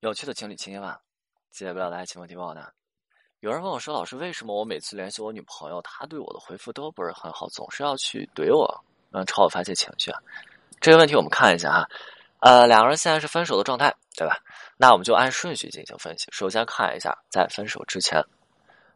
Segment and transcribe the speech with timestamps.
[0.00, 0.98] 有趣的情侣情节吧，
[1.50, 2.68] 解不了的爱情问题问我呢。
[3.40, 8.66] 有人问我说：“老师，为什么我每次联系我女朋友，她对我的回复都不是很好，总是要去怼我，
[9.12, 10.10] 嗯，朝我发泄情绪？”
[10.80, 11.88] 这个问题我们看一下哈，
[12.38, 14.38] 呃，两个人现在是分手的状态，对吧？
[14.78, 16.28] 那我们就按顺序进行分析。
[16.32, 18.24] 首先看一下，在分手之前，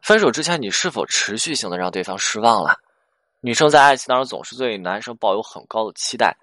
[0.01, 2.79] 分手之前你是否持续性的让对方失望了？
[3.41, 6.35] 女生在爱情当中总是对男生抱有很高的期待，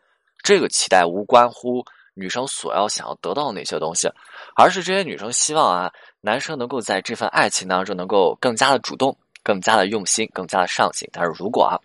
[0.44, 1.84] 这个期待无关乎。
[2.14, 4.06] 女生所要想要得到的那些东西，
[4.54, 11.09] 而是这些女生希望啊，男生能够在这份爱情当中能够更加的主动、更加的用心、更加的上心。
[11.10, 11.80] 但是如果啊，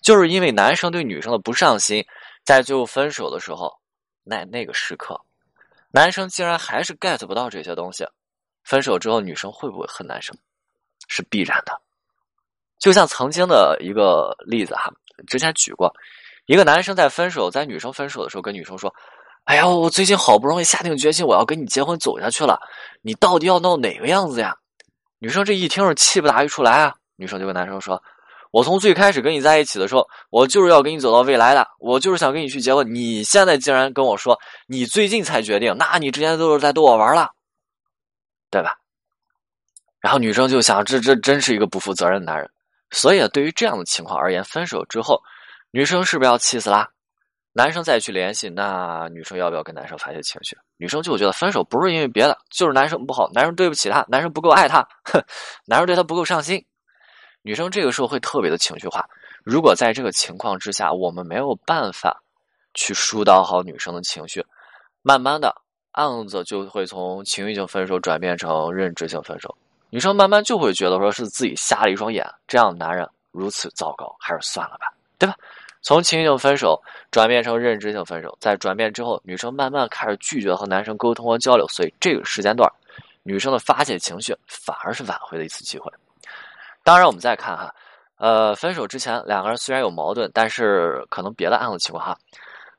[0.00, 2.02] 就是因为男生对女生的不上心，
[2.42, 3.78] 在最后分手的时候，
[4.24, 5.20] 那那个时刻，
[5.90, 8.06] 男生竟然还是 get 不到这些东西，
[8.64, 10.34] 分手之后女生会不会恨男生？
[11.06, 11.78] 是必然的。
[12.78, 14.90] 就像曾经的一个例子哈，
[15.26, 15.94] 之前举过，
[16.46, 18.94] 一个男生在分手，在女生分手的时候跟女生说。
[19.46, 22.58] 哎呀，我最近好不容易下定决心，我要跟你结婚走下去了，
[23.00, 24.56] 你到底要闹哪个样子呀？
[25.20, 26.94] 女生这一听是气不打一处来啊！
[27.14, 28.02] 女生就跟男生说
[28.50, 32.92] ：“我从最开始跟你在一起的时候，我就是要跟你走到未来的，我就是想跟你去结婚。
[32.92, 37.30] 你现在竟然跟我说你最近才决定，那你之前都是在逗我玩了，
[38.50, 38.74] 对吧？”
[40.02, 42.50] 然后女生就想：这这真是一个不负责任的男人。
[42.90, 45.22] 所以对于这样的情况而言，分手之后，
[45.70, 46.88] 女生是不是要气死啦？
[47.56, 50.54] 男生再去联系，那女生要不要跟男生发泄情绪？
[50.76, 55.18] 女生就觉得分手不是因为别的，就是男生不好，男生对不起她，男生不够爱她，哼，
[55.64, 56.62] 男生对她不够上心。
[57.40, 59.08] 女生这个时候会特别的情绪化。
[59.42, 62.22] 如果在这个情况之下，我们没有办法
[62.74, 64.44] 去疏导好女生的情绪，
[65.00, 65.56] 慢慢的
[65.92, 69.56] 案子就会从情绪性分手转变成认知性分手。
[69.88, 75.34] 女生慢慢就会觉得说是自己瞎了一双眼，这样的男人如此糟糕，还是算了吧，对吧？
[75.86, 82.68] 从情绪性分手转变成认知性分手，在转变之后，女生慢慢开始拒绝和男生沟通和交流，所以这个时间段，
[83.22, 85.88] 女生的发泄情绪反而是挽回的一次机会。
[86.82, 87.72] 当然，我们再看哈，
[88.16, 92.18] 呃，分手之前两个人虽然有矛盾，但是可能别的案子情况哈，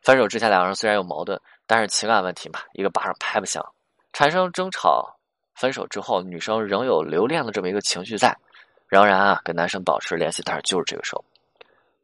[0.02, 3.66] 分手之前两个人虽然有矛盾，但是情感问题嘛，一个巴掌拍不响，
[4.12, 5.18] 产生争吵。
[5.56, 8.38] 分手之后，女生仍有留恋的这么一个情绪在，
[8.86, 11.24] 仍然啊跟男生保持联系，但是就是这个时候。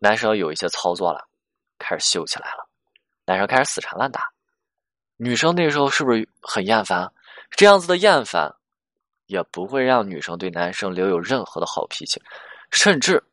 [0.04, 1.26] 男生有一些操作了，
[1.80, 2.68] 开始秀起来了。
[3.26, 4.30] 男生开始死缠烂打，
[5.16, 7.10] 女生那时候是不是很厌烦？
[7.52, 8.54] 这样子的厌烦，
[9.28, 12.22] 也不会让女生对男生留有任何的好脾气，
[12.70, 13.24] 甚至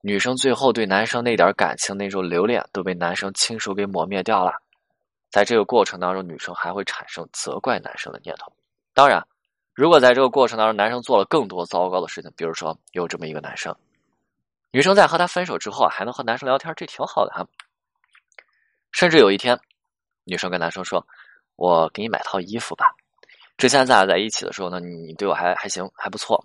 [0.00, 4.52] 女生最后对男生那点感情、那种留恋都被男生亲手给抹灭掉了。
[5.32, 8.52] 在这个过程当中，女生还会产生责怪男生的念头。
[8.94, 9.20] 当然，
[9.74, 13.74] 如果在这个过程当中，男生做了更多糟糕的事情，比如说有这么一个男生。
[14.70, 17.46] 女生在和他分手之后啊，还能和男生聊天，这挺好的哈。
[18.92, 19.58] 甚至有一天，
[20.24, 21.04] 女生跟男生说
[21.56, 22.86] ：“我给你买套衣服吧。
[23.56, 26.42] 之前咱俩在一起的时候呢，你对我还还行，还不错。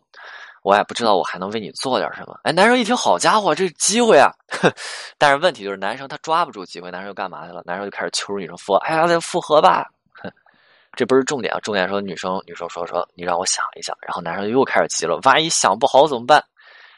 [0.64, 4.32] 我也不知道我还能为你做点什么。”哎，男生一听，好家伙，这是机会啊！
[5.18, 7.62] 但是问题就是，男生他抓不住机会，男生又干嘛去了？
[7.66, 9.86] 男生就开始求女生复合，哎呀，再复合吧。
[10.96, 13.98] 这不是重点啊，重点说女生，女生说说你让我想一想。
[14.02, 16.44] 然后男生又开始急了，万一想不好怎么办？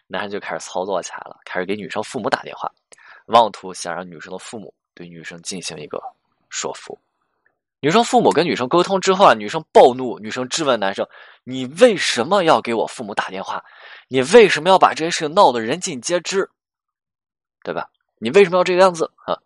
[0.07, 2.71] 男生就开始操作起来了，开始给女生父母打电话，
[3.27, 6.01] 妄图想让女生的父母对女生进行一个
[6.49, 6.97] 说服。
[7.81, 11.07] 女生父母跟女生沟通之后啊，女生暴怒，女生质问男生
[11.43, 13.63] ：“你为什么要给我父母打电话？
[14.07, 16.49] 你为什么要把这些事情闹得人尽皆知？
[17.63, 17.87] 对吧？
[18.17, 19.37] 你为什么要这个样子？”啊，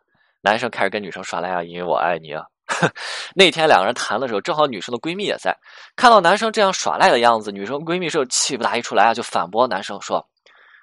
[0.42, 2.46] 男生开始跟女生耍赖啊，因为我爱你啊。
[3.36, 5.58] 那天两个人谈的时候，正好女生的闺蜜也在，
[5.98, 10.26] 看到男生这样耍赖的样子，女生闺蜜是气不打一处来啊，就反驳男生说。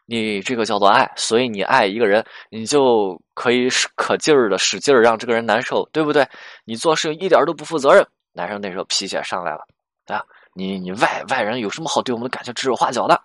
[0.07, 6.27] 你这个叫做爱，所以你爱一个人，你就可以使可劲儿的使劲儿让这个人难受，对不对？
[6.65, 8.07] 你做事一点都不负责任。
[8.33, 9.67] 男生那时候脾气也上来了，
[10.07, 10.25] 啊，
[10.55, 13.21] 你你外外人有什么好对我们的感情指手画脚的？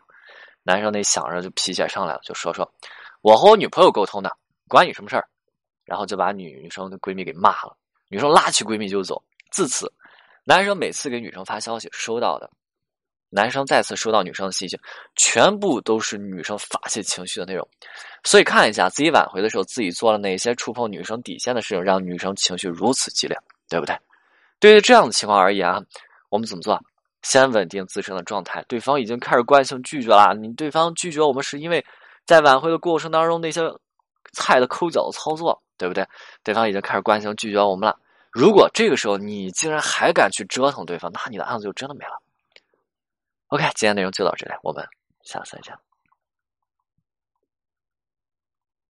[0.64, 2.70] 男生那想着就脾气上来了，就说说，
[3.22, 4.32] 我和我女朋友沟通的，
[4.68, 5.28] 关你什么事儿？
[5.86, 7.76] 然后就把女女生的闺蜜给骂了，
[8.08, 9.22] 女生拉起闺蜜就走。
[9.52, 9.92] 自此，
[10.46, 12.50] 男生每次给女生发消息，收到的。
[13.34, 14.78] 男生再次收到女生的信息，
[15.16, 17.68] 全部都是女生发泄情绪的内容，
[18.24, 23.38] 所以看一下自己挽回的时候，自己做了哪些触碰女生底线的事情，让女生情绪如此激烈，
[23.70, 23.98] 对不对？
[24.60, 25.82] 对于这样的情况而言啊，
[26.30, 26.80] 我们怎么做？
[27.24, 28.64] 先稳定自身的状态。
[28.68, 31.84] 对方已经开始惯性拒绝了，你对方拒绝我们是因为
[32.26, 33.62] 在挽回的过程当中那些
[34.34, 36.06] 菜的抠脚的操作，对不对？
[36.44, 37.98] 对方已经开始惯性拒绝我们了。
[38.32, 42.21] 如果这个时候你竟然还敢去折腾对方，那你的案子就真的没了。
[43.52, 44.88] OK，今天内容就到这里，我们
[45.24, 45.91] 下次再见。